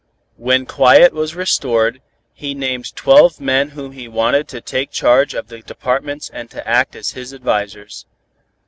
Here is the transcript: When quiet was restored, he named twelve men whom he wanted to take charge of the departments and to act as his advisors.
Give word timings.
When 0.37 0.65
quiet 0.65 1.13
was 1.13 1.35
restored, 1.35 2.01
he 2.33 2.55
named 2.55 2.95
twelve 2.95 3.39
men 3.39 3.69
whom 3.69 3.91
he 3.91 4.07
wanted 4.07 4.47
to 4.47 4.59
take 4.59 4.89
charge 4.89 5.35
of 5.35 5.49
the 5.49 5.59
departments 5.61 6.27
and 6.33 6.49
to 6.49 6.67
act 6.67 6.95
as 6.95 7.11
his 7.11 7.33
advisors. 7.33 8.07